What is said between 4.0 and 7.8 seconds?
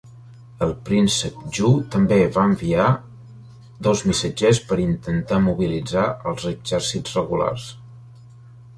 missatgers per intentar mobilitzar els exèrcits regulars.